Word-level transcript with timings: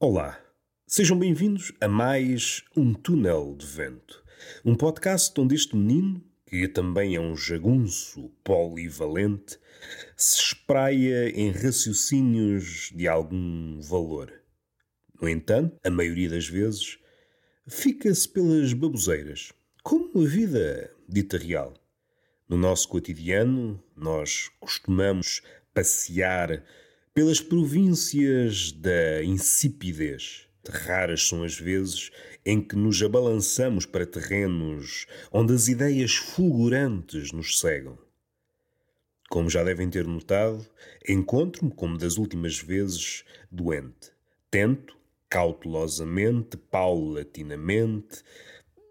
Olá, 0.00 0.40
sejam 0.86 1.18
bem-vindos 1.18 1.72
a 1.80 1.88
mais 1.88 2.62
um 2.76 2.94
Túnel 2.94 3.56
de 3.58 3.66
Vento, 3.66 4.22
um 4.64 4.76
podcast 4.76 5.34
onde 5.40 5.56
este 5.56 5.74
menino, 5.74 6.24
que 6.46 6.68
também 6.68 7.16
é 7.16 7.20
um 7.20 7.36
jagunço 7.36 8.30
polivalente, 8.44 9.58
se 10.16 10.38
espraia 10.38 11.30
em 11.30 11.50
raciocínios 11.50 12.92
de 12.94 13.08
algum 13.08 13.80
valor. 13.80 14.32
No 15.20 15.28
entanto, 15.28 15.76
a 15.82 15.90
maioria 15.90 16.30
das 16.30 16.46
vezes, 16.46 17.00
fica-se 17.66 18.28
pelas 18.28 18.72
baboseiras, 18.72 19.52
como 19.82 20.22
a 20.22 20.24
vida 20.24 20.94
dita 21.08 21.36
real. 21.36 21.74
No 22.48 22.56
nosso 22.56 22.88
cotidiano, 22.88 23.82
nós 23.96 24.48
costumamos 24.60 25.42
passear 25.74 26.62
pelas 27.18 27.40
províncias 27.40 28.70
da 28.70 29.24
insipidez. 29.24 30.46
Raras 30.68 31.26
são 31.26 31.42
as 31.42 31.58
vezes 31.58 32.12
em 32.46 32.60
que 32.60 32.76
nos 32.76 33.02
abalançamos 33.02 33.84
para 33.84 34.06
terrenos 34.06 35.04
onde 35.32 35.52
as 35.52 35.66
ideias 35.66 36.14
fulgurantes 36.14 37.32
nos 37.32 37.58
cegam. 37.58 37.98
Como 39.28 39.50
já 39.50 39.64
devem 39.64 39.90
ter 39.90 40.06
notado, 40.06 40.64
encontro-me, 41.08 41.72
como 41.72 41.98
das 41.98 42.18
últimas 42.18 42.60
vezes, 42.60 43.24
doente. 43.50 44.12
Tento, 44.48 44.96
cautelosamente, 45.28 46.56
paulatinamente, 46.56 48.22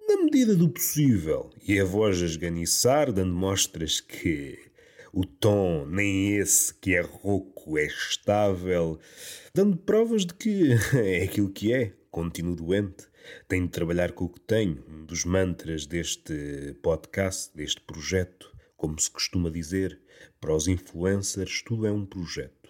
na 0.05 0.17
medida 0.17 0.53
do 0.53 0.67
possível, 0.67 1.49
e 1.65 1.79
a 1.79 1.85
voz 1.85 2.21
a 2.21 2.25
esganiçar, 2.25 3.09
dando 3.09 3.33
mostras 3.33 4.01
que 4.01 4.66
o 5.13 5.25
tom 5.25 5.85
nem 5.85 6.35
esse 6.37 6.73
que 6.73 6.95
é 6.95 7.01
rouco 7.01 7.77
é 7.77 7.85
estável, 7.85 8.99
dando 9.53 9.77
provas 9.77 10.25
de 10.25 10.33
que 10.33 10.73
é 10.95 11.23
aquilo 11.23 11.49
que 11.49 11.73
é, 11.73 11.93
continuo 12.11 12.55
doente. 12.55 13.07
Tenho 13.47 13.65
de 13.65 13.71
trabalhar 13.71 14.13
com 14.13 14.25
o 14.25 14.29
que 14.29 14.39
tenho. 14.39 14.83
Um 14.87 15.05
dos 15.05 15.25
mantras 15.25 15.85
deste 15.85 16.77
podcast, 16.81 17.55
deste 17.55 17.81
projeto, 17.81 18.51
como 18.75 18.99
se 18.99 19.11
costuma 19.11 19.49
dizer, 19.49 19.99
para 20.39 20.55
os 20.55 20.67
influencers, 20.67 21.61
tudo 21.61 21.85
é 21.85 21.91
um 21.91 22.05
projeto. 22.05 22.69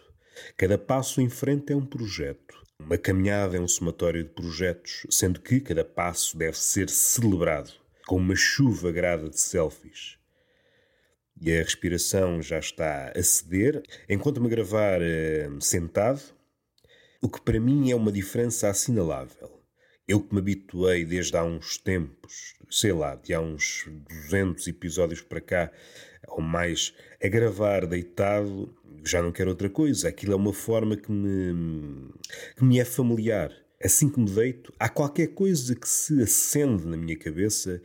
Cada 0.55 0.77
passo 0.77 1.21
em 1.21 1.29
frente 1.29 1.73
é 1.73 1.75
um 1.75 1.85
projeto. 1.85 2.55
Uma 2.79 2.97
caminhada 2.97 3.57
é 3.57 3.59
um 3.59 3.67
somatório 3.67 4.23
de 4.23 4.29
projetos, 4.29 5.05
sendo 5.09 5.41
que 5.41 5.59
cada 5.59 5.83
passo 5.83 6.37
deve 6.37 6.57
ser 6.57 6.89
celebrado 6.89 7.71
com 8.05 8.17
uma 8.17 8.35
chuva 8.35 8.91
grada 8.91 9.29
de 9.29 9.39
selfies 9.39 10.16
e 11.41 11.51
a 11.51 11.63
respiração 11.63 12.41
já 12.41 12.59
está 12.59 13.11
a 13.15 13.23
ceder. 13.23 13.83
Enquanto-me 14.09 14.47
a 14.47 14.49
gravar 14.49 14.99
uh, 15.01 15.61
sentado, 15.61 16.21
o 17.21 17.29
que 17.29 17.41
para 17.41 17.59
mim 17.59 17.91
é 17.91 17.95
uma 17.95 18.11
diferença 18.11 18.69
assinalável. 18.69 19.57
Eu 20.07 20.21
que 20.21 20.33
me 20.33 20.39
habituei 20.39 21.03
desde 21.03 21.35
há 21.35 21.43
uns 21.43 21.77
tempos, 21.77 22.55
sei 22.69 22.93
lá, 22.93 23.15
de 23.15 23.33
há 23.33 23.41
uns 23.41 23.85
200 24.29 24.65
episódios 24.67 25.21
para 25.21 25.41
cá, 25.41 25.71
ou 26.29 26.41
mais, 26.41 26.93
a 27.21 27.27
gravar 27.27 27.85
deitado, 27.85 28.73
já 29.03 29.21
não 29.21 29.31
quero 29.31 29.49
outra 29.49 29.69
coisa. 29.69 30.07
Aquilo 30.07 30.33
é 30.33 30.35
uma 30.35 30.53
forma 30.53 30.95
que 30.95 31.11
me, 31.11 32.09
que 32.55 32.63
me 32.63 32.79
é 32.79 32.85
familiar. 32.85 33.51
Assim 33.83 34.09
que 34.09 34.19
me 34.19 34.29
deito, 34.29 34.73
há 34.79 34.89
qualquer 34.89 35.27
coisa 35.27 35.75
que 35.75 35.87
se 35.87 36.21
acende 36.21 36.85
na 36.85 36.97
minha 36.97 37.17
cabeça 37.17 37.81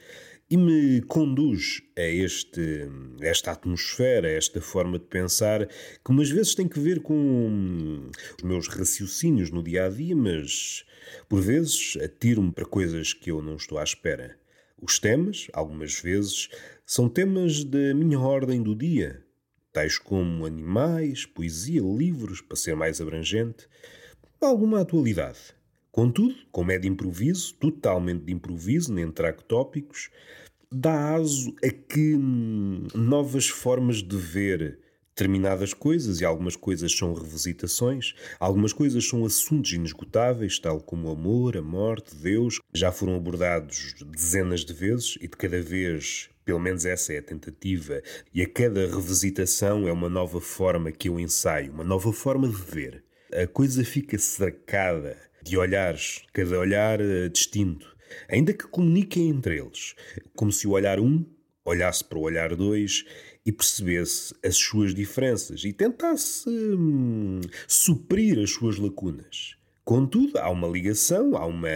e 0.53 0.57
me 0.59 1.01
conduz 1.01 1.83
a 1.97 2.03
este, 2.03 2.87
esta 3.23 3.53
atmosfera, 3.53 4.29
a 4.29 4.33
esta 4.33 4.61
forma 4.61 4.99
de 4.99 5.07
pensar, 5.07 5.67
que 5.67 6.11
umas 6.11 6.29
vezes 6.29 6.55
tem 6.55 6.69
que 6.69 6.79
ver 6.79 7.01
com 7.01 8.11
os 8.37 8.45
meus 8.45 8.69
raciocínios 8.69 9.51
no 9.51 9.63
dia 9.63 9.87
a 9.87 9.89
dia, 9.89 10.15
mas 10.15 10.85
por 11.27 11.41
vezes 11.41 11.97
atiro-me 12.05 12.53
para 12.53 12.67
coisas 12.67 13.15
que 13.15 13.31
eu 13.31 13.41
não 13.41 13.57
estou 13.57 13.79
à 13.79 13.83
espera. 13.83 14.39
Os 14.79 14.99
temas, 14.99 15.49
algumas 15.55 15.99
vezes, 15.99 16.51
são 16.85 17.09
temas 17.09 17.65
da 17.65 17.95
minha 17.95 18.21
ordem 18.21 18.63
do 18.63 18.77
dia, 18.77 19.25
tais 19.73 19.97
como 19.97 20.45
animais, 20.45 21.25
poesia, 21.25 21.81
livros, 21.81 22.43
para 22.43 22.59
ser 22.59 22.77
mais 22.77 23.01
abrangente, 23.01 23.67
alguma 24.39 24.83
atualidade. 24.83 25.55
Contudo, 25.93 26.35
como 26.51 26.73
é 26.73 26.79
de 26.79 26.89
improviso, 26.89 27.53
totalmente 27.55 28.25
de 28.25 28.33
improviso, 28.33 28.91
nem 28.95 29.11
trago 29.11 29.43
tópicos, 29.43 30.09
dá 30.71 31.15
aso 31.15 31.55
a 31.63 31.69
que 31.69 32.15
hum, 32.15 32.89
novas 32.95 33.47
formas 33.47 34.03
de 34.03 34.17
ver 34.17 34.79
determinadas 35.11 35.75
coisas, 35.75 36.23
e 36.23 36.25
algumas 36.25 36.57
coisas 36.57 36.97
são 36.97 37.13
revisitações, 37.13 38.15
algumas 38.41 38.73
coisas 38.73 39.07
são 39.07 39.27
assuntos 39.27 39.71
inesgotáveis, 39.75 40.59
tal 40.59 40.81
como 40.81 41.09
o 41.09 41.13
amor, 41.13 41.59
a 41.59 41.63
morte, 41.63 42.17
Deus, 42.17 42.59
já 42.73 42.91
foram 42.91 43.15
abordados 43.15 43.95
dezenas 44.03 44.65
de 44.65 44.73
vezes 44.73 45.19
e 45.21 45.29
de 45.29 45.37
cada 45.37 45.61
vez 45.61 46.31
pelo 46.43 46.59
menos 46.59 46.85
essa 46.87 47.13
é 47.13 47.19
a 47.19 47.23
tentativa, 47.23 48.03
e 48.35 48.43
a 48.43 48.49
cada 48.49 48.87
revisitação 48.87 49.87
é 49.87 49.93
uma 49.93 50.09
nova 50.09 50.41
forma 50.41 50.91
que 50.91 51.09
eu 51.09 51.21
ensaio, 51.21 51.71
uma 51.71 51.85
nova 51.85 52.13
forma 52.13 52.49
de 52.49 52.57
ver. 52.57 53.05
A 53.33 53.47
coisa 53.47 53.85
fica 53.85 54.19
cercada 54.19 55.17
de 55.43 55.57
olhares, 55.57 56.23
cada 56.33 56.59
olhar 56.59 57.01
eh, 57.01 57.29
distinto, 57.29 57.97
ainda 58.29 58.53
que 58.53 58.67
comuniquem 58.67 59.29
entre 59.29 59.59
eles, 59.59 59.95
como 60.37 60.53
se 60.53 60.67
o 60.67 60.73
olhar 60.73 61.01
um 61.01 61.25
olhasse 61.65 62.05
para 62.05 62.19
o 62.19 62.23
olhar 62.23 62.55
dois 62.55 63.05
e 63.45 63.53
percebesse 63.53 64.35
as 64.45 64.57
suas 64.57 64.95
diferenças 64.95 65.65
e 65.65 65.73
tentasse 65.73 66.49
hum, 66.49 67.41
suprir 67.67 68.39
as 68.39 68.51
suas 68.51 68.79
lacunas. 68.79 69.57
Contudo, 69.85 70.39
há 70.39 70.49
uma 70.49 70.69
ligação, 70.69 71.37
há 71.37 71.45
uma, 71.45 71.69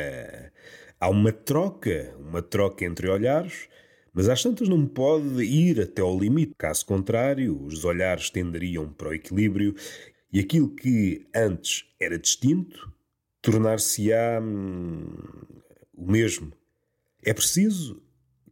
há 1.01 1.09
uma 1.09 1.33
troca, 1.33 2.15
uma 2.19 2.41
troca 2.41 2.85
entre 2.85 3.09
olhares, 3.09 3.69
mas 4.13 4.29
às 4.29 4.43
tantas 4.43 4.69
não 4.69 4.87
pode 4.87 5.43
ir 5.43 5.81
até 5.81 6.03
ao 6.03 6.19
limite. 6.19 6.55
Caso 6.57 6.87
contrário, 6.87 7.61
os 7.65 7.85
olhares 7.85 8.31
tenderiam 8.31 8.89
para 8.93 9.09
o 9.09 9.15
equilíbrio 9.15 9.75
e 10.33 10.39
aquilo 10.39 10.75
que 10.75 11.27
antes 11.35 11.85
era 12.01 12.19
distinto 12.19 12.96
tornar-se-á 13.47 14.41
hum, 14.43 15.07
o 15.95 16.11
mesmo. 16.11 16.53
É 17.25 17.33
preciso 17.33 18.03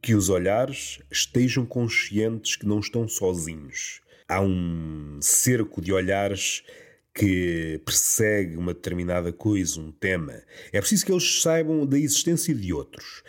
que 0.01 0.15
os 0.15 0.29
olhares 0.29 1.01
estejam 1.11 1.67
conscientes 1.67 2.55
que 2.55 2.65
não 2.65 2.79
estão 2.79 3.09
sozinhos. 3.09 4.01
Há 4.29 4.41
um 4.41 5.19
cerco 5.21 5.81
de 5.81 5.93
olhares 5.93 6.63
que 7.13 7.81
persegue 7.85 8.57
uma 8.57 8.73
determinada 8.73 9.33
coisa, 9.33 9.81
um 9.81 9.91
tema. 9.91 10.41
É 10.73 10.79
preciso 10.79 11.07
que 11.07 11.13
eles 11.13 11.43
saibam 11.43 11.85
da 11.85 11.99
existência 11.99 12.55
de 12.55 12.73
outros, 12.73 13.25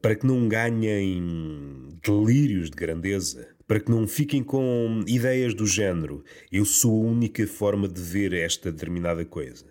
para 0.00 0.14
que 0.14 0.26
não 0.26 0.48
ganhem 0.48 1.98
delírios 2.02 2.70
de 2.70 2.76
grandeza, 2.76 3.46
para 3.66 3.78
que 3.78 3.90
não 3.90 4.08
fiquem 4.08 4.42
com 4.42 5.04
ideias 5.06 5.52
do 5.52 5.66
género: 5.66 6.24
eu 6.50 6.64
sou 6.64 7.06
a 7.06 7.10
única 7.10 7.46
forma 7.46 7.86
de 7.86 8.00
ver 8.00 8.32
esta 8.32 8.72
determinada 8.72 9.24
coisa. 9.24 9.66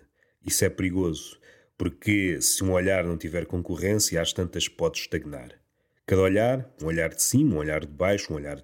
Isso 0.46 0.64
é 0.64 0.70
perigoso, 0.70 1.39
porque 1.80 2.42
se 2.42 2.62
um 2.62 2.72
olhar 2.72 3.04
não 3.04 3.16
tiver 3.16 3.46
concorrência, 3.46 4.20
às 4.20 4.34
tantas 4.34 4.68
pode 4.68 4.98
estagnar. 4.98 5.58
Cada 6.04 6.20
olhar, 6.20 6.70
um 6.82 6.84
olhar 6.84 7.08
de 7.08 7.22
cima, 7.22 7.54
um 7.54 7.58
olhar 7.58 7.80
de 7.80 7.90
baixo, 7.90 8.34
um 8.34 8.36
olhar, 8.36 8.62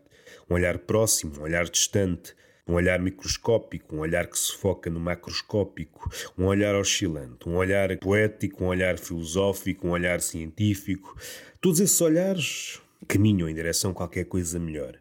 um 0.51 0.53
olhar 0.53 0.79
próximo, 0.81 1.33
um 1.39 1.45
olhar 1.45 1.65
distante, 1.65 2.37
um 2.69 2.75
olhar 2.75 3.01
microscópico, 3.01 3.97
um 3.97 4.01
olhar 4.01 4.27
que 4.27 4.39
se 4.39 4.55
foca 4.59 4.91
no 4.91 5.01
macroscópico, 5.01 6.11
um 6.37 6.45
olhar 6.45 6.75
oscilante, 6.75 7.49
um 7.49 7.57
olhar 7.57 7.97
poético, 7.97 8.65
um 8.65 8.67
olhar 8.67 8.99
filosófico, 8.99 9.89
um 9.89 9.93
olhar 9.93 10.21
científico. 10.21 11.17
Todos 11.59 11.81
esses 11.81 11.99
olhares 12.03 12.83
caminham 13.09 13.49
em 13.49 13.55
direção 13.55 13.93
a 13.93 13.95
qualquer 13.95 14.27
coisa 14.27 14.59
melhor. 14.59 14.95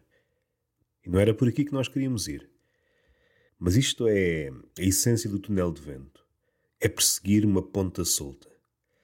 E 1.04 1.10
não 1.10 1.20
era 1.20 1.34
por 1.34 1.48
aqui 1.48 1.66
que 1.66 1.72
nós 1.74 1.86
queríamos 1.86 2.28
ir. 2.28 2.48
Mas 3.58 3.76
isto 3.76 4.08
é 4.08 4.48
a 4.78 4.82
essência 4.82 5.28
do 5.28 5.38
túnel 5.38 5.70
de 5.70 5.82
vento 5.82 6.25
é 6.86 6.88
perseguir 6.88 7.44
uma 7.44 7.60
ponta 7.60 8.04
solta. 8.04 8.48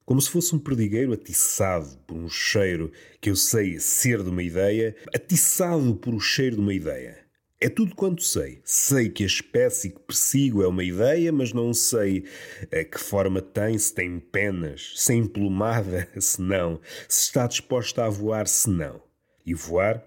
Como 0.05 0.20
se 0.20 0.31
fosse 0.31 0.55
um 0.55 0.58
perdigueiro 0.58 1.12
atiçado 1.12 1.99
por 2.06 2.17
um 2.17 2.29
cheiro 2.29 2.93
que 3.20 3.29
eu 3.29 3.34
sei 3.34 3.81
ser 3.81 4.23
de 4.23 4.31
uma 4.31 4.43
ideia, 4.43 4.96
atiçado 5.12 5.94
por 5.96 6.14
o 6.14 6.20
cheiro 6.20 6.56
de 6.56 6.62
uma 6.62 6.75
ideia. 6.75 7.19
É 7.61 7.69
tudo 7.69 7.94
quanto 7.96 8.23
sei. 8.23 8.61
Sei 8.64 9.08
que 9.08 9.25
a 9.25 9.26
espécie 9.26 9.90
que 9.90 9.99
persigo 10.00 10.62
é 10.62 10.69
uma 10.69 10.84
ideia, 10.84 11.32
mas 11.32 11.52
não 11.52 11.75
sei 11.75 12.25
a 12.73 12.76
eh, 12.76 12.84
que 12.84 12.99
forma 13.00 13.43
tem, 13.43 13.76
se 13.76 13.93
tem 13.93 14.20
penas, 14.20 14.93
se 14.96 15.12
é 15.12 15.17
emplumada, 15.17 16.08
se 16.20 16.40
não, 16.40 16.81
se 17.08 17.23
está 17.23 17.46
disposta 17.49 18.05
a 18.05 18.08
voar, 18.08 18.46
se 18.46 18.70
não. 18.70 19.02
E 19.44 19.55
voar, 19.55 20.05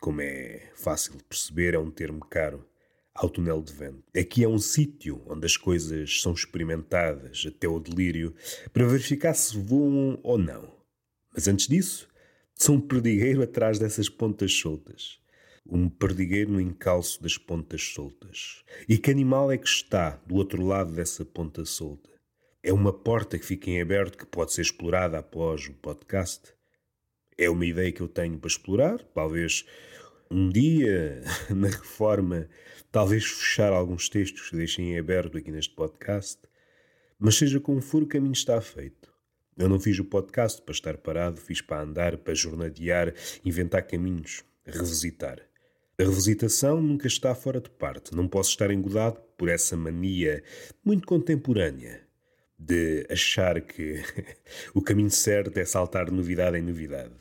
como 0.00 0.22
é 0.22 0.70
fácil 0.74 1.16
de 1.16 1.24
perceber, 1.24 1.74
é 1.74 1.78
um 1.78 1.90
termo 1.90 2.20
caro 2.20 2.66
ao 3.14 3.28
túnel 3.28 3.62
de 3.62 3.72
vento. 3.72 4.02
Aqui 4.16 4.42
é 4.44 4.48
um 4.48 4.58
sítio 4.58 5.22
onde 5.26 5.46
as 5.46 5.56
coisas 5.56 6.20
são 6.20 6.32
experimentadas 6.32 7.44
até 7.46 7.68
o 7.68 7.78
delírio 7.78 8.34
para 8.72 8.86
verificar 8.86 9.34
se 9.34 9.56
voam 9.58 10.18
ou 10.22 10.38
não. 10.38 10.72
Mas 11.34 11.48
antes 11.48 11.66
disso, 11.66 12.08
sou 12.54 12.76
um 12.76 12.80
perdigueiro 12.80 13.42
atrás 13.42 13.78
dessas 13.78 14.08
pontas 14.08 14.52
soltas. 14.52 15.18
Um 15.64 15.88
perdigueiro 15.88 16.52
no 16.52 16.60
encalço 16.60 17.22
das 17.22 17.38
pontas 17.38 17.82
soltas. 17.82 18.64
E 18.88 18.98
que 18.98 19.10
animal 19.10 19.52
é 19.52 19.58
que 19.58 19.68
está 19.68 20.20
do 20.26 20.34
outro 20.34 20.64
lado 20.64 20.92
dessa 20.92 21.24
ponta 21.24 21.64
solta? 21.64 22.10
É 22.62 22.72
uma 22.72 22.92
porta 22.92 23.38
que 23.38 23.44
fica 23.44 23.70
em 23.70 23.80
aberto 23.80 24.18
que 24.18 24.26
pode 24.26 24.52
ser 24.52 24.62
explorada 24.62 25.18
após 25.18 25.66
o 25.66 25.72
podcast? 25.74 26.52
É 27.36 27.48
uma 27.48 27.66
ideia 27.66 27.90
que 27.90 28.00
eu 28.00 28.08
tenho 28.08 28.38
para 28.38 28.48
explorar, 28.48 29.02
talvez 29.14 29.64
um 30.32 30.48
dia, 30.48 31.22
na 31.54 31.68
reforma, 31.68 32.48
talvez 32.90 33.24
fechar 33.24 33.72
alguns 33.72 34.08
textos 34.08 34.48
que 34.48 34.56
deixem 34.56 34.92
em 34.92 34.98
aberto 34.98 35.36
aqui 35.36 35.50
neste 35.50 35.74
podcast. 35.74 36.40
Mas 37.18 37.36
seja 37.36 37.60
como 37.60 37.80
for, 37.80 38.02
o 38.02 38.06
caminho 38.06 38.32
está 38.32 38.60
feito. 38.60 39.12
Eu 39.56 39.68
não 39.68 39.78
fiz 39.78 39.98
o 39.98 40.04
podcast 40.04 40.62
para 40.62 40.72
estar 40.72 40.96
parado, 40.96 41.38
fiz 41.38 41.60
para 41.60 41.82
andar, 41.82 42.16
para 42.16 42.34
jornadear, 42.34 43.14
inventar 43.44 43.86
caminhos, 43.86 44.42
revisitar. 44.64 45.38
A 45.98 46.02
revisitação 46.02 46.80
nunca 46.80 47.06
está 47.06 47.34
fora 47.34 47.60
de 47.60 47.68
parte. 47.68 48.16
Não 48.16 48.26
posso 48.26 48.50
estar 48.50 48.70
engodado 48.70 49.20
por 49.36 49.48
essa 49.48 49.76
mania 49.76 50.42
muito 50.82 51.06
contemporânea 51.06 52.00
de 52.58 53.06
achar 53.10 53.60
que 53.60 54.02
o 54.74 54.80
caminho 54.80 55.10
certo 55.10 55.56
é 55.58 55.64
saltar 55.64 56.06
de 56.06 56.12
novidade 56.12 56.56
em 56.56 56.62
novidade. 56.62 57.14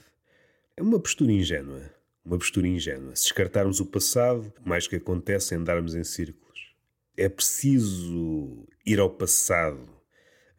É 0.78 0.82
uma 0.82 1.00
postura 1.00 1.32
ingênua. 1.32 2.01
Uma 2.24 2.38
postura 2.38 2.68
ingênua. 2.68 3.16
Se 3.16 3.24
descartarmos 3.24 3.80
o 3.80 3.86
passado, 3.86 4.54
mais 4.64 4.88
que 4.88 4.96
acontece 4.96 5.56
é 5.56 5.58
andarmos 5.58 5.96
em 5.96 6.04
círculos. 6.04 6.76
É 7.18 7.28
preciso 7.28 8.68
ir 8.86 9.00
ao 9.00 9.10
passado, 9.10 9.90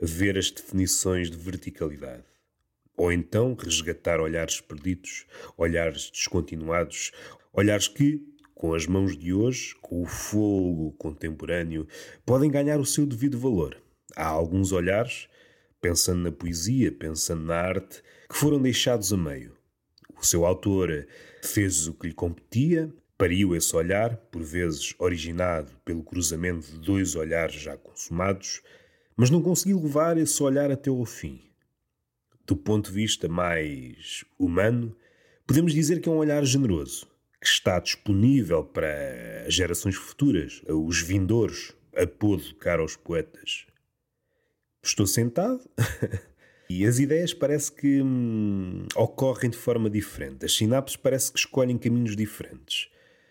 ver 0.00 0.36
as 0.36 0.50
definições 0.50 1.30
de 1.30 1.36
verticalidade. 1.36 2.24
Ou 2.96 3.12
então 3.12 3.54
resgatar 3.54 4.20
olhares 4.20 4.60
perdidos, 4.60 5.24
olhares 5.56 6.10
descontinuados, 6.10 7.12
olhares 7.52 7.86
que, 7.86 8.20
com 8.54 8.74
as 8.74 8.86
mãos 8.86 9.16
de 9.16 9.32
hoje, 9.32 9.76
com 9.80 10.02
o 10.02 10.06
fogo 10.06 10.92
contemporâneo, 10.98 11.86
podem 12.26 12.50
ganhar 12.50 12.80
o 12.80 12.86
seu 12.86 13.06
devido 13.06 13.38
valor. 13.38 13.80
Há 14.16 14.26
alguns 14.26 14.72
olhares, 14.72 15.28
pensando 15.80 16.22
na 16.22 16.32
poesia, 16.32 16.90
pensando 16.90 17.44
na 17.44 17.56
arte, 17.56 18.02
que 18.28 18.36
foram 18.36 18.60
deixados 18.60 19.12
a 19.12 19.16
meio. 19.16 19.61
O 20.22 20.26
seu 20.26 20.46
autor 20.46 21.04
fez 21.42 21.88
o 21.88 21.94
que 21.94 22.06
lhe 22.06 22.14
competia, 22.14 22.88
pariu 23.18 23.56
esse 23.56 23.74
olhar, 23.74 24.16
por 24.16 24.40
vezes 24.40 24.94
originado 24.96 25.72
pelo 25.84 26.04
cruzamento 26.04 26.70
de 26.70 26.78
dois 26.78 27.16
olhares 27.16 27.56
já 27.56 27.76
consumados, 27.76 28.62
mas 29.16 29.30
não 29.30 29.42
conseguiu 29.42 29.82
levar 29.82 30.16
esse 30.16 30.40
olhar 30.40 30.70
até 30.70 30.90
ao 30.90 31.04
fim. 31.04 31.40
Do 32.46 32.56
ponto 32.56 32.88
de 32.88 32.94
vista 32.94 33.28
mais 33.28 34.24
humano, 34.38 34.96
podemos 35.44 35.72
dizer 35.72 36.00
que 36.00 36.08
é 36.08 36.12
um 36.12 36.18
olhar 36.18 36.44
generoso, 36.44 37.08
que 37.40 37.48
está 37.48 37.80
disponível 37.80 38.62
para 38.62 39.44
as 39.44 39.52
gerações 39.52 39.96
futuras, 39.96 40.62
os 40.68 41.02
vindores, 41.02 41.74
apodo 41.96 42.54
caro 42.54 42.82
aos 42.82 42.94
poetas. 42.94 43.66
Estou 44.84 45.06
sentado 45.06 45.68
e 46.80 46.86
as 46.86 46.98
ideias 46.98 47.34
parece 47.34 47.70
que 47.72 48.00
hum, 48.00 48.86
ocorrem 48.96 49.50
de 49.50 49.56
forma 49.56 49.90
diferente. 49.90 50.44
As 50.44 50.54
sinapses 50.54 50.96
parece 50.96 51.32
que 51.32 51.38
escolhem 51.38 51.76
caminhos 51.76 52.16
diferentes. 52.16 52.88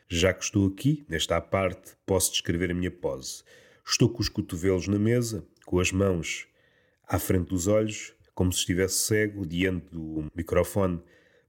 Já 0.08 0.34
que 0.34 0.44
estou 0.44 0.68
aqui, 0.68 1.06
nesta 1.08 1.40
parte, 1.40 1.94
posso 2.06 2.32
descrever 2.32 2.72
a 2.72 2.74
minha 2.74 2.92
pose. 2.92 3.44
Estou 3.86 4.10
com 4.10 4.22
os 4.22 4.30
cotovelos 4.30 4.88
na 4.88 5.00
mesa, 5.00 5.46
com 5.66 5.80
as 5.80 5.92
mãos 5.92 6.48
à 7.08 7.18
frente 7.18 7.50
dos 7.50 7.68
olhos, 7.68 8.14
como 8.34 8.52
se 8.52 8.60
estivesse 8.60 8.96
cego 8.96 9.46
diante 9.46 9.88
do 9.92 10.26
microfone, 10.36 11.02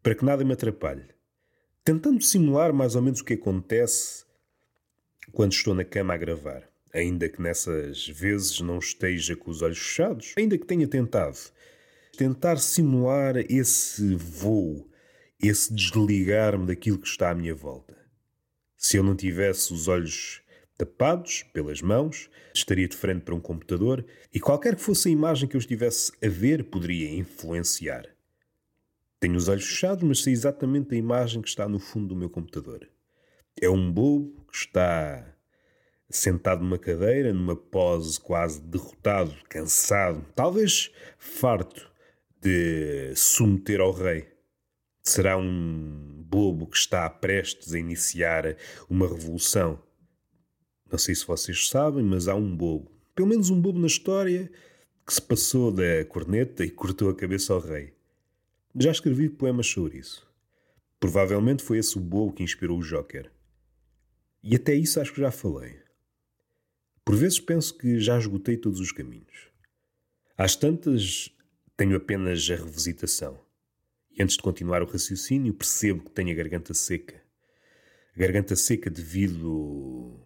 para 0.02 0.14
que 0.14 0.24
nada 0.24 0.44
me 0.44 0.52
atrapalhe. 0.52 1.04
Tentando 1.84 2.22
simular 2.22 2.72
mais 2.72 2.96
ou 2.96 3.02
menos 3.02 3.20
o 3.20 3.24
que 3.24 3.34
acontece 3.34 4.24
quando 5.32 5.52
estou 5.52 5.74
na 5.74 5.84
cama 5.84 6.14
a 6.14 6.16
gravar 6.16 6.72
ainda 6.92 7.28
que 7.28 7.40
nessas 7.40 8.06
vezes 8.06 8.60
não 8.60 8.78
esteja 8.78 9.34
com 9.34 9.50
os 9.50 9.62
olhos 9.62 9.78
fechados, 9.78 10.34
ainda 10.36 10.58
que 10.58 10.66
tenha 10.66 10.86
tentado. 10.86 11.38
Tentar 12.16 12.58
simular 12.58 13.36
esse 13.48 14.14
voo, 14.16 14.86
esse 15.40 15.72
desligar-me 15.72 16.66
daquilo 16.66 16.98
que 16.98 17.08
está 17.08 17.30
à 17.30 17.34
minha 17.34 17.54
volta. 17.54 17.96
Se 18.76 18.98
eu 18.98 19.02
não 19.02 19.16
tivesse 19.16 19.72
os 19.72 19.88
olhos 19.88 20.42
tapados 20.76 21.42
pelas 21.54 21.80
mãos, 21.80 22.28
estaria 22.54 22.86
de 22.86 22.96
frente 22.96 23.22
para 23.22 23.34
um 23.34 23.40
computador 23.40 24.04
e 24.32 24.38
qualquer 24.38 24.76
que 24.76 24.82
fosse 24.82 25.08
a 25.08 25.12
imagem 25.12 25.48
que 25.48 25.56
eu 25.56 25.60
estivesse 25.60 26.12
a 26.22 26.28
ver 26.28 26.64
poderia 26.64 27.10
influenciar. 27.14 28.04
Tenho 29.18 29.36
os 29.36 29.48
olhos 29.48 29.66
fechados, 29.66 30.02
mas 30.02 30.22
sei 30.22 30.34
exatamente 30.34 30.94
a 30.94 30.98
imagem 30.98 31.40
que 31.40 31.48
está 31.48 31.66
no 31.66 31.78
fundo 31.78 32.08
do 32.08 32.16
meu 32.16 32.28
computador. 32.28 32.86
É 33.58 33.70
um 33.70 33.90
bobo 33.90 34.44
que 34.50 34.56
está 34.56 35.34
sentado 36.10 36.62
numa 36.62 36.78
cadeira, 36.78 37.32
numa 37.32 37.56
pose 37.56 38.20
quase 38.20 38.60
derrotado, 38.60 39.34
cansado, 39.48 40.26
talvez 40.34 40.92
farto 41.18 41.91
de 42.42 43.14
submeter 43.14 43.80
ao 43.80 43.92
rei. 43.92 44.28
Será 45.00 45.38
um 45.38 46.24
bobo 46.26 46.66
que 46.66 46.76
está 46.76 47.08
prestes 47.08 47.72
a 47.72 47.78
iniciar 47.78 48.56
uma 48.90 49.06
revolução. 49.06 49.80
Não 50.90 50.98
sei 50.98 51.14
se 51.14 51.24
vocês 51.24 51.68
sabem, 51.68 52.04
mas 52.04 52.26
há 52.26 52.34
um 52.34 52.54
bobo, 52.54 52.90
pelo 53.14 53.28
menos 53.28 53.48
um 53.48 53.60
bobo 53.60 53.78
na 53.78 53.86
história, 53.86 54.50
que 55.06 55.14
se 55.14 55.22
passou 55.22 55.70
da 55.70 56.04
corneta 56.08 56.64
e 56.64 56.70
cortou 56.70 57.10
a 57.10 57.14
cabeça 57.14 57.52
ao 57.52 57.60
rei. 57.60 57.94
Já 58.74 58.90
escrevi 58.90 59.28
poemas 59.28 59.68
sobre 59.68 59.98
isso. 59.98 60.28
Provavelmente 60.98 61.62
foi 61.62 61.78
esse 61.78 61.96
o 61.96 62.00
bobo 62.00 62.32
que 62.32 62.42
inspirou 62.42 62.78
o 62.78 62.82
Joker. 62.82 63.30
E 64.42 64.56
até 64.56 64.74
isso 64.74 65.00
acho 65.00 65.12
que 65.12 65.20
já 65.20 65.30
falei. 65.30 65.80
Por 67.04 67.14
vezes 67.14 67.38
penso 67.38 67.76
que 67.76 68.00
já 68.00 68.18
esgotei 68.18 68.56
todos 68.56 68.80
os 68.80 68.92
caminhos. 68.92 69.50
Às 70.36 70.56
tantas, 70.56 71.30
tenho 71.82 71.96
apenas 71.96 72.48
a 72.48 72.54
revisitação. 72.54 73.36
E 74.16 74.22
antes 74.22 74.36
de 74.36 74.42
continuar 74.42 74.84
o 74.84 74.86
raciocínio, 74.86 75.52
percebo 75.52 76.04
que 76.04 76.12
tenho 76.12 76.30
a 76.30 76.34
garganta 76.34 76.72
seca. 76.72 77.20
A 78.14 78.20
garganta 78.20 78.54
seca 78.54 78.88
devido 78.88 80.24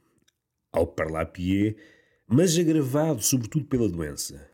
ao 0.71 0.87
parlapié, 0.87 1.75
mas 2.29 2.59
agravado 2.59 3.23
sobretudo 3.23 3.65
pela 3.65 3.89
doença. 3.89 4.51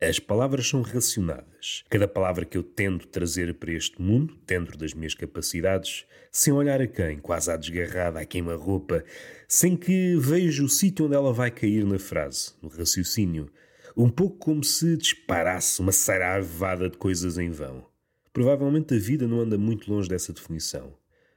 As 0.00 0.20
palavras 0.20 0.68
são 0.68 0.82
racionadas. 0.82 1.82
Cada 1.90 2.06
palavra 2.06 2.44
que 2.44 2.56
eu 2.56 2.62
tento 2.62 3.08
trazer 3.08 3.52
para 3.54 3.72
este 3.72 4.00
mundo, 4.00 4.38
dentro 4.46 4.78
das 4.78 4.94
minhas 4.94 5.14
capacidades, 5.14 6.06
sem 6.30 6.52
olhar 6.52 6.80
a 6.80 6.86
quem, 6.86 7.18
quase 7.18 7.50
à 7.50 7.56
desgarrada, 7.56 8.20
à 8.20 8.24
queima-roupa, 8.24 9.04
sem 9.48 9.76
que 9.76 10.14
veja 10.16 10.62
o 10.62 10.68
sítio 10.68 11.06
onde 11.06 11.16
ela 11.16 11.32
vai 11.32 11.50
cair 11.50 11.84
na 11.84 11.98
frase, 11.98 12.52
no 12.62 12.68
raciocínio, 12.68 13.50
um 13.96 14.08
pouco 14.08 14.38
como 14.38 14.64
se 14.64 14.96
disparasse 14.96 15.80
uma 15.80 15.92
saravada 15.92 16.88
de 16.88 16.96
coisas 16.96 17.38
em 17.38 17.50
vão. 17.50 17.86
Provavelmente 18.32 18.94
a 18.94 18.98
vida 18.98 19.28
não 19.28 19.40
anda 19.40 19.58
muito 19.58 19.92
longe 19.92 20.08
dessa 20.08 20.32
definição. 20.32 20.94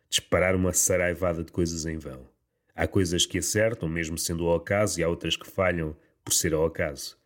Disparar 0.09 0.55
uma 0.55 0.71
saraivada 0.71 1.43
de 1.43 1.51
coisas 1.51 1.85
em 1.85 1.97
vão. 1.97 2.27
Há 2.74 2.88
coisas 2.88 3.25
que 3.25 3.38
acertam, 3.38 3.89
mesmo 3.89 4.17
sendo 4.17 4.45
ao 4.45 4.55
acaso, 4.55 5.00
e 5.00 5.03
há 5.03 5.09
outras 5.09 5.35
que 5.35 5.47
falham 5.47 5.95
por 6.24 6.33
ser 6.33 6.53
ao 6.53 6.65
acaso. 6.65 7.17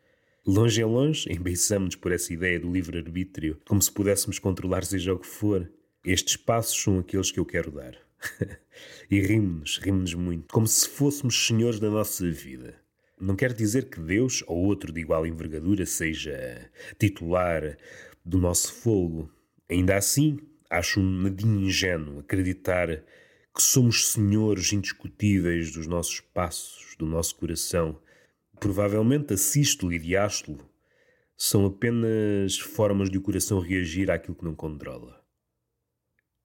Longe 0.45 0.81
em 0.81 0.85
longe, 0.85 1.31
embeiçamos-nos 1.31 1.95
por 1.95 2.11
essa 2.11 2.33
ideia 2.33 2.59
do 2.59 2.71
livre-arbítrio, 2.71 3.59
como 3.67 3.81
se 3.81 3.91
pudéssemos 3.91 4.39
controlar 4.39 4.83
seja 4.83 5.13
o 5.13 5.19
que 5.19 5.27
for. 5.27 5.71
Estes 6.03 6.35
passos 6.37 6.81
são 6.81 6.99
aqueles 6.99 7.29
que 7.29 7.39
eu 7.39 7.45
quero 7.45 7.71
dar. 7.71 7.95
e 9.09 9.19
rimos-nos, 9.19 9.77
rimos-nos 9.77 10.13
muito, 10.13 10.51
como 10.51 10.67
se 10.67 10.87
fôssemos 10.87 11.47
senhores 11.47 11.79
da 11.79 11.89
nossa 11.89 12.29
vida. 12.31 12.75
Não 13.19 13.35
quer 13.35 13.53
dizer 13.53 13.89
que 13.89 13.99
Deus 13.99 14.43
ou 14.47 14.57
outro 14.57 14.91
de 14.91 15.01
igual 15.01 15.25
envergadura 15.25 15.85
seja 15.85 16.69
titular 16.97 17.77
do 18.23 18.37
nosso 18.37 18.73
fogo. 18.73 19.29
Ainda 19.69 19.97
assim, 19.97 20.39
acho 20.69 20.99
um 20.99 21.21
nadinho 21.23 21.61
ingênuo 21.61 22.19
acreditar 22.19 23.03
que 23.53 23.61
somos 23.61 24.07
senhores 24.11 24.71
indiscutíveis 24.71 25.71
dos 25.71 25.85
nossos 25.85 26.21
passos, 26.21 26.95
do 26.97 27.05
nosso 27.05 27.35
coração 27.35 27.99
Provavelmente 28.59 29.33
a 29.33 29.37
sístole 29.37 29.95
e 29.95 29.99
diástole 29.99 30.59
são 31.37 31.65
apenas 31.65 32.59
formas 32.59 33.09
de 33.09 33.17
o 33.17 33.21
coração 33.21 33.61
reagir 33.61 34.11
àquilo 34.11 34.35
que 34.35 34.43
não 34.43 34.53
controla. 34.53 35.23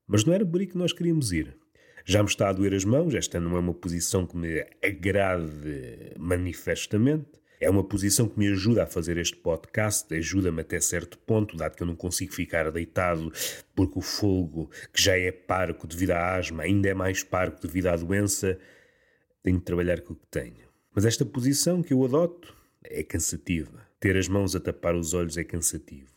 Mas 0.07 0.25
não 0.25 0.33
era 0.33 0.47
por 0.47 0.61
aí 0.61 0.67
que 0.69 0.79
nós 0.79 0.93
queríamos 0.93 1.33
ir. 1.33 1.59
Já 2.07 2.23
me 2.23 2.29
está 2.29 2.51
a 2.51 2.53
doer 2.53 2.75
as 2.75 2.85
mãos, 2.85 3.15
esta 3.15 3.41
não 3.41 3.57
é 3.57 3.61
uma 3.61 3.73
posição 3.73 4.27
que 4.27 4.37
me 4.37 4.61
agrade 4.83 6.13
manifestamente. 6.19 7.25
É 7.59 7.71
uma 7.71 7.83
posição 7.83 8.29
que 8.29 8.39
me 8.39 8.47
ajuda 8.49 8.83
a 8.83 8.87
fazer 8.87 9.17
este 9.17 9.37
podcast, 9.37 10.13
ajuda-me 10.15 10.61
até 10.61 10.79
certo 10.81 11.17
ponto, 11.17 11.57
dado 11.57 11.75
que 11.75 11.83
eu 11.83 11.87
não 11.87 11.97
consigo 11.97 12.35
ficar 12.35 12.71
deitado, 12.71 13.33
porque 13.75 13.99
o 13.99 14.03
fogo, 14.03 14.71
que 14.93 15.03
já 15.03 15.17
é 15.17 15.33
parco 15.33 15.87
devido 15.87 16.11
à 16.11 16.37
asma, 16.37 16.65
ainda 16.65 16.91
é 16.91 16.93
mais 16.93 17.23
parco 17.23 17.67
devido 17.67 17.87
à 17.87 17.97
doença. 17.97 18.59
Tenho 19.43 19.59
de 19.59 19.65
trabalhar 19.65 20.03
com 20.03 20.13
o 20.13 20.17
que 20.17 20.27
tenho. 20.31 20.69
Mas 20.95 21.07
esta 21.07 21.25
posição 21.25 21.83
que 21.83 21.95
eu 21.95 22.05
adoto 22.05 22.55
é 22.83 23.03
cansativa. 23.03 23.81
Ter 23.99 24.15
as 24.19 24.29
mãos 24.29 24.55
a 24.55 24.61
tapar 24.61 24.95
os 24.95 25.15
olhos 25.15 25.39
é 25.39 25.45
cansativo. 25.45 26.13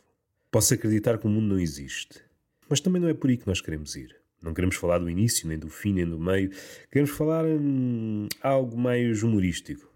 Posso 0.51 0.73
acreditar 0.73 1.17
que 1.17 1.27
o 1.27 1.29
mundo 1.29 1.47
não 1.47 1.59
existe. 1.59 2.19
Mas 2.67 2.81
também 2.81 3.01
não 3.01 3.07
é 3.07 3.13
por 3.13 3.29
aí 3.29 3.37
que 3.37 3.47
nós 3.47 3.61
queremos 3.61 3.95
ir. 3.95 4.26
Não 4.41 4.53
queremos 4.53 4.75
falar 4.75 4.99
do 4.99 5.09
início, 5.09 5.47
nem 5.47 5.57
do 5.57 5.69
fim, 5.69 5.93
nem 5.93 6.05
do 6.05 6.19
meio. 6.19 6.51
Queremos 6.91 7.11
falar 7.11 7.45
hum, 7.45 8.27
algo 8.41 8.77
mais 8.77 9.23
humorístico. 9.23 9.91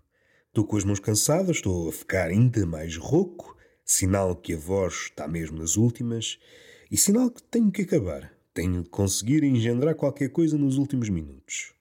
Estou 0.47 0.65
com 0.65 0.75
as 0.75 0.83
mãos 0.83 0.99
cansadas, 0.99 1.57
estou 1.57 1.87
a 1.87 1.91
ficar 1.93 2.27
ainda 2.29 2.65
mais 2.65 2.97
rouco, 2.97 3.55
sinal 3.85 4.35
que 4.35 4.53
a 4.53 4.57
voz 4.57 4.93
está 4.93 5.27
mesmo 5.27 5.57
nas 5.57 5.77
últimas 5.77 6.39
e 6.89 6.97
sinal 6.97 7.29
que 7.29 7.41
tenho 7.43 7.71
que 7.71 7.83
acabar. 7.83 8.33
Tenho 8.53 8.83
de 8.83 8.89
conseguir 8.89 9.43
engendrar 9.43 9.95
qualquer 9.95 10.29
coisa 10.29 10.57
nos 10.57 10.77
últimos 10.77 11.07
minutos. 11.07 11.73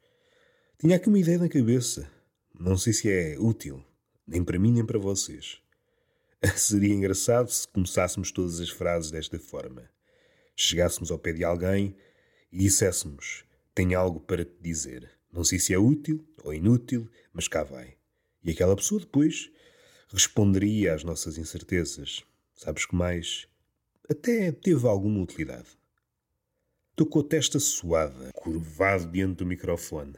Tinha 0.78 0.96
aqui 0.96 1.08
uma 1.08 1.18
ideia 1.18 1.38
na 1.38 1.48
cabeça. 1.48 2.08
Não 2.58 2.78
sei 2.78 2.92
se 2.92 3.10
é 3.10 3.36
útil, 3.38 3.82
nem 4.26 4.44
para 4.44 4.58
mim 4.58 4.70
nem 4.70 4.84
para 4.86 4.98
vocês. 4.98 5.58
Seria 6.54 6.94
engraçado 6.94 7.50
se 7.50 7.66
começássemos 7.66 8.30
todas 8.30 8.60
as 8.60 8.70
frases 8.70 9.10
desta 9.10 9.38
forma. 9.38 9.90
Chegássemos 10.54 11.10
ao 11.10 11.18
pé 11.18 11.32
de 11.32 11.42
alguém 11.42 11.96
e 12.52 12.58
disséssemos: 12.58 13.44
Tenho 13.74 13.98
algo 13.98 14.20
para 14.20 14.44
te 14.44 14.56
dizer. 14.60 15.10
Não 15.32 15.44
sei 15.44 15.58
se 15.58 15.72
é 15.72 15.78
útil 15.78 16.26
ou 16.42 16.52
inútil, 16.52 17.08
mas 17.32 17.46
cá 17.46 17.62
vai. 17.62 17.94
E 18.42 18.50
aquela 18.50 18.74
pessoa 18.74 19.00
depois 19.00 19.50
responderia 20.08 20.94
às 20.94 21.04
nossas 21.04 21.38
incertezas. 21.38 22.24
Sabes 22.54 22.84
que 22.84 22.94
mais? 22.94 23.46
Até 24.08 24.50
teve 24.50 24.86
alguma 24.86 25.20
utilidade. 25.20 25.68
Estou 26.90 27.06
com 27.06 27.20
a 27.20 27.24
testa 27.24 27.58
suada, 27.60 28.30
curvado 28.34 29.10
diante 29.10 29.36
do 29.36 29.46
microfone. 29.46 30.14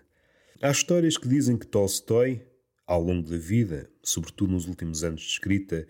Há 0.60 0.70
histórias 0.70 1.16
que 1.18 1.28
dizem 1.28 1.56
que 1.56 1.66
Tolstói, 1.66 2.44
ao 2.86 3.02
longo 3.02 3.28
da 3.28 3.36
vida, 3.36 3.90
sobretudo 4.02 4.52
nos 4.52 4.66
últimos 4.66 5.04
anos 5.04 5.20
de 5.20 5.28
escrita, 5.28 5.86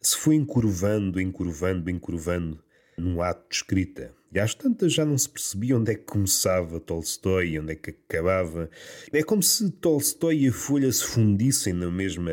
se 0.00 0.16
foi 0.16 0.34
encurvando, 0.36 1.20
encurvando, 1.20 1.90
encurvando 1.90 2.64
num 2.96 3.20
ato 3.20 3.48
de 3.48 3.56
escrita. 3.56 4.14
E 4.34 4.40
às 4.40 4.52
tantas 4.52 4.92
já 4.92 5.04
não 5.04 5.16
se 5.16 5.28
percebia 5.28 5.78
onde 5.78 5.92
é 5.92 5.94
que 5.94 6.02
começava 6.02 6.80
Tolstói 6.80 7.50
e 7.50 7.60
onde 7.60 7.70
é 7.72 7.76
que 7.76 7.90
acabava. 7.90 8.68
É 9.12 9.22
como 9.22 9.40
se 9.40 9.70
Tolstói 9.70 10.38
e 10.40 10.48
a 10.48 10.52
Folha 10.52 10.92
se 10.92 11.04
fundissem 11.04 11.72
na 11.72 11.88
mesma 11.88 12.32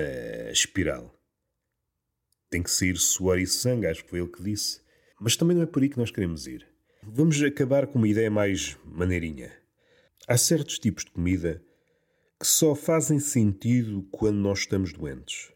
espiral. 0.52 1.16
Tem 2.50 2.64
que 2.64 2.72
sair 2.72 2.98
suor 2.98 3.38
e 3.38 3.46
sangue, 3.46 3.86
acho 3.86 4.04
que 4.04 4.10
foi 4.10 4.20
ele 4.20 4.30
que 4.30 4.42
disse. 4.42 4.82
Mas 5.20 5.36
também 5.36 5.56
não 5.56 5.62
é 5.62 5.68
por 5.68 5.84
aí 5.84 5.90
que 5.90 6.00
nós 6.00 6.10
queremos 6.10 6.48
ir. 6.48 6.68
Vamos 7.04 7.40
acabar 7.44 7.86
com 7.86 8.00
uma 8.00 8.08
ideia 8.08 8.32
mais 8.32 8.76
maneirinha. 8.84 9.52
Há 10.28 10.38
certos 10.38 10.80
tipos 10.80 11.06
de 11.06 11.12
comida 11.12 11.64
que 12.40 12.48
só 12.48 12.74
fazem 12.74 13.20
sentido 13.20 14.08
quando 14.10 14.38
nós 14.38 14.60
estamos 14.60 14.92
doentes. 14.92 15.52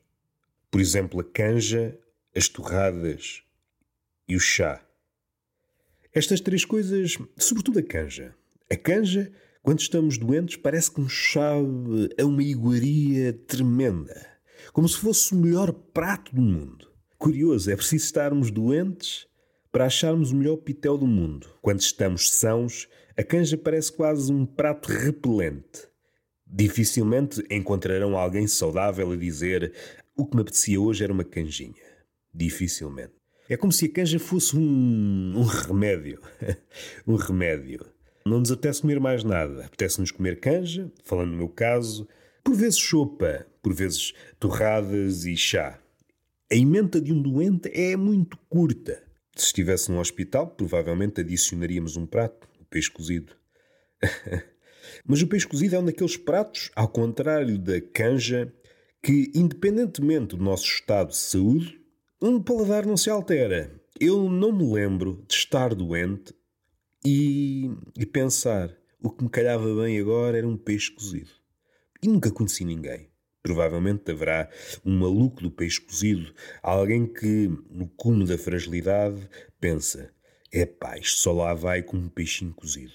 Por 0.69 0.79
exemplo, 0.79 1.19
a 1.19 1.23
canja, 1.23 1.97
as 2.35 2.47
torradas 2.47 3.41
e 4.27 4.35
o 4.35 4.39
chá. 4.39 4.84
Estas 6.15 6.39
três 6.39 6.63
coisas, 6.63 7.17
sobretudo 7.37 7.79
a 7.79 7.83
canja. 7.83 8.33
A 8.71 8.77
canja, 8.77 9.29
quando 9.61 9.81
estamos 9.81 10.17
doentes, 10.17 10.55
parece 10.55 10.89
que 10.89 11.01
nos 11.01 11.33
sabe 11.33 12.09
a 12.17 12.23
uma 12.23 12.41
iguaria 12.41 13.33
tremenda. 13.33 14.25
Como 14.71 14.87
se 14.87 14.97
fosse 14.97 15.33
o 15.33 15.37
melhor 15.37 15.73
prato 15.73 16.33
do 16.33 16.41
mundo. 16.41 16.89
Curioso, 17.17 17.69
é 17.69 17.75
preciso 17.75 18.05
estarmos 18.05 18.49
doentes 18.49 19.27
para 19.73 19.87
acharmos 19.87 20.31
o 20.31 20.37
melhor 20.37 20.55
pitel 20.55 20.97
do 20.97 21.05
mundo. 21.05 21.49
Quando 21.61 21.81
estamos 21.81 22.31
sãos, 22.31 22.87
a 23.17 23.21
canja 23.21 23.57
parece 23.57 23.91
quase 23.91 24.31
um 24.31 24.45
prato 24.45 24.89
repelente. 24.89 25.89
Dificilmente 26.47 27.43
encontrarão 27.51 28.17
alguém 28.17 28.47
saudável 28.47 29.11
a 29.11 29.17
dizer 29.17 29.73
o 30.15 30.25
que 30.25 30.33
me 30.33 30.43
apetecia 30.43 30.79
hoje 30.79 31.03
era 31.03 31.11
uma 31.11 31.25
canjinha. 31.25 31.73
Dificilmente. 32.33 33.24
É 33.47 33.55
como 33.55 33.71
se 33.71 33.85
a 33.85 33.89
canja 33.89 34.17
fosse 34.17 34.57
um, 34.57 35.33
um 35.37 35.43
remédio. 35.43 36.19
um 37.05 37.15
remédio. 37.15 37.85
Não 38.25 38.39
nos 38.39 38.51
apetece 38.51 38.81
comer 38.81 38.99
mais 38.99 39.23
nada. 39.23 39.65
Apetece-nos 39.65 40.09
comer 40.09 40.39
canja, 40.39 40.91
falando 41.03 41.31
no 41.31 41.37
meu 41.37 41.49
caso, 41.49 42.07
por 42.43 42.55
vezes 42.55 42.79
sopa, 42.79 43.45
por 43.61 43.71
vezes 43.73 44.13
torradas 44.39 45.25
e 45.25 45.37
chá. 45.37 45.79
A 46.51 46.55
emenda 46.55 46.99
de 46.99 47.13
um 47.13 47.21
doente 47.21 47.69
é 47.71 47.95
muito 47.95 48.37
curta. 48.49 49.03
Se 49.35 49.47
estivesse 49.47 49.91
num 49.91 49.99
hospital, 49.99 50.47
provavelmente 50.47 51.21
adicionaríamos 51.21 51.97
um 51.97 52.05
prato, 52.07 52.47
o 52.59 52.65
peixe 52.65 52.89
cozido. 52.89 53.33
Mas 55.05 55.21
o 55.21 55.27
peixe 55.27 55.47
cozido 55.47 55.75
é 55.75 55.79
um 55.79 55.85
daqueles 55.85 56.17
pratos, 56.17 56.71
ao 56.75 56.87
contrário 56.87 57.59
da 57.59 57.79
canja, 57.79 58.51
que, 59.03 59.31
independentemente 59.35 60.35
do 60.35 60.43
nosso 60.43 60.65
estado 60.65 61.09
de 61.09 61.17
saúde, 61.17 61.84
um 62.21 62.41
paladar 62.41 62.85
não 62.85 62.95
se 62.95 63.09
altera. 63.09 63.71
Eu 63.99 64.29
não 64.29 64.51
me 64.51 64.73
lembro 64.73 65.23
de 65.27 65.35
estar 65.35 65.73
doente 65.73 66.33
e, 67.05 67.69
e 67.97 68.05
pensar 68.05 68.75
o 69.01 69.09
que 69.09 69.23
me 69.23 69.29
calhava 69.29 69.83
bem 69.83 69.99
agora 69.99 70.37
era 70.37 70.47
um 70.47 70.57
peixe 70.57 70.91
cozido. 70.91 71.31
E 72.01 72.07
nunca 72.07 72.31
conheci 72.31 72.63
ninguém. 72.63 73.09
Provavelmente 73.43 74.09
haverá 74.11 74.49
um 74.83 74.97
maluco 74.97 75.41
do 75.41 75.51
peixe 75.51 75.79
cozido, 75.79 76.33
alguém 76.63 77.05
que, 77.05 77.47
no 77.69 77.87
cume 77.89 78.25
da 78.25 78.37
fragilidade, 78.37 79.29
pensa: 79.59 80.11
é 80.51 80.65
pá, 80.65 80.97
isto 80.97 81.19
só 81.19 81.31
lá 81.31 81.53
vai 81.53 81.83
com 81.83 81.97
um 81.97 82.09
peixinho 82.09 82.53
cozido. 82.53 82.93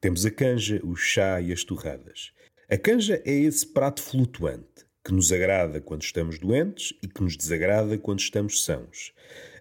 Temos 0.00 0.24
a 0.24 0.30
canja, 0.30 0.80
o 0.84 0.94
chá 0.94 1.40
e 1.40 1.52
as 1.52 1.64
torradas. 1.64 2.32
A 2.70 2.78
canja 2.78 3.20
é 3.24 3.32
esse 3.32 3.66
prato 3.66 4.00
flutuante 4.00 4.86
que 5.04 5.12
nos 5.12 5.32
agrada 5.32 5.80
quando 5.80 6.02
estamos 6.02 6.38
doentes 6.38 6.92
e 7.02 7.08
que 7.08 7.22
nos 7.22 7.36
desagrada 7.36 7.96
quando 7.98 8.20
estamos 8.20 8.64
sãos. 8.64 9.12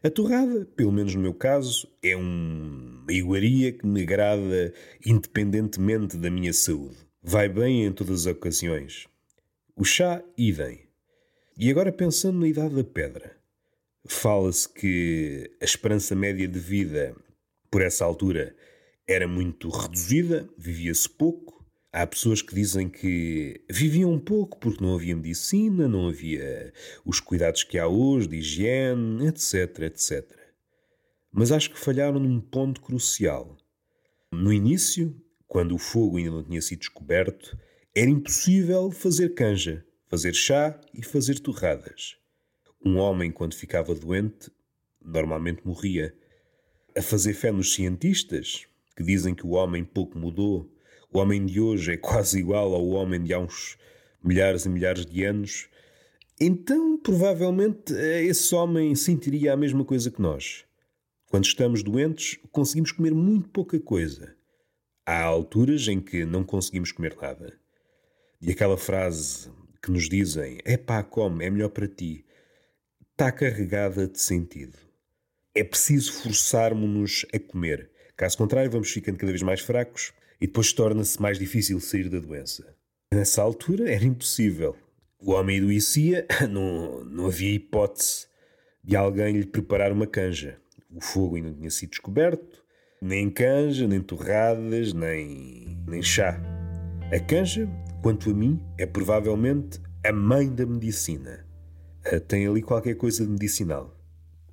A 0.04 0.10
torrada, 0.10 0.66
pelo 0.76 0.92
menos 0.92 1.16
no 1.16 1.22
meu 1.22 1.34
caso, 1.34 1.88
é 2.04 2.16
uma 2.16 3.12
iguaria 3.12 3.72
que 3.72 3.86
me 3.86 4.02
agrada 4.02 4.74
independentemente 5.06 6.18
da 6.18 6.30
minha 6.30 6.54
saúde. 6.54 6.98
Vai 7.22 7.50
bem 7.50 7.86
em 7.86 7.92
todas 7.92 8.26
as 8.26 8.34
ocasiões. 8.34 9.08
O 9.76 9.84
chá, 9.84 10.24
idem. 10.38 10.88
E 11.58 11.70
agora 11.70 11.92
pensando 11.92 12.40
na 12.40 12.48
idade 12.48 12.76
da 12.76 12.84
pedra. 12.84 13.38
Fala-se 14.08 14.68
que 14.68 15.52
a 15.62 15.66
esperança 15.66 16.16
média 16.16 16.48
de 16.48 16.60
vida, 16.60 17.16
por 17.70 17.82
essa 17.82 18.06
altura, 18.06 18.56
era 19.06 19.28
muito 19.28 19.70
reduzida, 19.70 20.50
vivia-se 20.58 21.10
pouco, 21.10 21.59
Há 21.92 22.06
pessoas 22.06 22.44
que 22.44 22.54
dizem 22.54 22.88
que 22.88 23.62
viviam 23.68 24.14
um 24.14 24.20
pouco 24.20 24.60
porque 24.60 24.84
não 24.84 24.94
havia 24.94 25.16
medicina, 25.16 25.88
não 25.88 26.08
havia 26.08 26.72
os 27.04 27.20
cuidados 27.20 27.64
que 27.64 27.80
há 27.80 27.88
hoje 27.88 28.28
de 28.28 28.36
higiene, 28.38 29.26
etc, 29.28 29.80
etc. 29.80 30.38
Mas 31.32 31.52
acho 31.52 31.72
que 31.72 31.80
falharam 31.80 32.20
num 32.20 32.40
ponto 32.40 32.80
crucial. 32.80 33.58
No 34.32 34.54
início, 34.54 35.20
quando 35.48 35.74
o 35.74 35.80
fogo 35.80 36.18
ainda 36.18 36.30
não 36.30 36.44
tinha 36.44 36.62
sido 36.62 36.80
descoberto, 36.80 37.58
era 37.96 38.10
impossível 38.10 38.92
fazer 38.92 39.34
canja, 39.34 39.84
fazer 40.08 40.36
chá 40.36 40.80
e 40.94 41.04
fazer 41.04 41.40
torradas. 41.40 42.18
Um 42.86 42.98
homem, 42.98 43.32
quando 43.32 43.56
ficava 43.56 43.96
doente, 43.96 44.52
normalmente 45.04 45.66
morria. 45.66 46.16
A 46.96 47.02
fazer 47.02 47.34
fé 47.34 47.52
nos 47.52 47.74
cientistas, 47.74 48.68
que 48.96 49.04
dizem 49.04 49.34
que 49.34 49.46
o 49.46 49.52
homem 49.52 49.84
pouco 49.84 50.20
mudou, 50.20 50.72
o 51.12 51.20
homem 51.20 51.46
de 51.46 51.60
hoje 51.60 51.94
é 51.94 51.98
quase 51.98 52.40
igual 52.40 52.74
ao 52.74 52.88
homem 52.90 53.24
de 53.24 53.34
há 53.34 53.40
uns 53.40 53.78
milhares 54.24 54.66
e 54.66 54.70
milhares 54.70 55.06
de 55.06 55.24
anos, 55.24 55.68
então 56.40 56.98
provavelmente 56.98 57.94
esse 57.94 58.54
homem 58.54 58.94
sentiria 58.96 59.54
a 59.54 59.58
mesma 59.58 59.84
coisa 59.84 60.12
que 60.12 60.22
nós. 60.22 60.66
Quando 61.28 61.46
estamos 61.46 61.84
doentes, 61.84 62.40
conseguimos 62.52 62.92
comer 62.92 63.14
muito 63.14 63.50
pouca 63.50 63.80
coisa. 63.80 64.36
Há 65.06 65.24
alturas 65.24 65.88
em 65.88 66.00
que 66.00 66.26
não 66.26 66.44
conseguimos 66.44 66.92
comer 66.92 67.16
nada. 67.20 67.60
E 68.42 68.52
aquela 68.52 68.78
frase 68.78 69.50
que 69.82 69.92
nos 69.92 70.08
dizem: 70.08 70.60
é 70.64 70.78
pá, 70.78 71.04
come, 71.04 71.46
é 71.46 71.50
melhor 71.50 71.70
para 71.70 71.88
ti, 71.88 72.26
está 73.12 73.32
carregada 73.32 74.08
de 74.08 74.20
sentido. 74.20 74.78
É 75.54 75.64
preciso 75.64 76.14
forçarmos-nos 76.14 77.26
a 77.34 77.40
comer. 77.40 77.90
Caso 78.16 78.38
contrário, 78.38 78.72
vamos 78.72 78.92
ficando 78.92 79.18
cada 79.18 79.32
vez 79.32 79.42
mais 79.42 79.62
fracos 79.62 80.14
e 80.40 80.48
depois 80.48 80.74
torna-se 80.74 81.22
mais 81.22 81.38
difícil 81.38 81.80
sair 81.80 82.10
da 82.10 82.20
doença. 82.20 82.76
Nessa 83.14 83.42
altura 83.42 83.92
era 83.92 84.06
impossível. 84.06 84.76
O 85.22 85.32
homem 85.32 85.60
adoecia, 85.60 86.26
não, 86.50 87.04
não 87.04 87.26
havia 87.28 87.54
hipótese 87.54 88.28
de 88.84 88.96
alguém 88.96 89.34
lhe 89.38 89.46
preparar 89.46 89.92
uma 89.92 90.08
canja. 90.08 90.58
O 90.90 91.02
fogo 91.02 91.36
ainda 91.36 91.50
não 91.50 91.58
tinha 91.58 91.70
sido 91.70 91.90
descoberto, 91.92 92.64
nem 93.02 93.30
canja, 93.30 93.88
nem 93.88 94.02
torradas, 94.02 94.94
nem, 94.94 95.78
nem 95.88 96.02
chá. 96.02 96.40
A 97.12 97.20
canja, 97.20 97.68
quanto 98.02 98.30
a 98.30 98.34
mim, 98.34 98.60
é 98.78 98.86
provavelmente 98.86 99.80
a 100.06 100.12
mãe 100.14 100.54
da 100.54 100.66
medicina. 100.66 101.46
Ah, 102.06 102.20
tem 102.20 102.48
ali 102.48 102.62
qualquer 102.62 102.96
coisa 102.96 103.26
de 103.26 103.32
medicinal. 103.32 103.96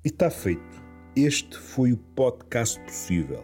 E 0.03 0.09
está 0.09 0.29
feito. 0.29 0.61
Este 1.15 1.57
foi 1.57 1.93
o 1.93 1.97
podcast 1.97 2.79
possível. 2.81 3.43